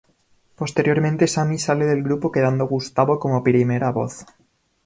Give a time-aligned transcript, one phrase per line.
[0.55, 4.25] Posteriormente Sammy sale del grupo quedando Gustavo como primera voz.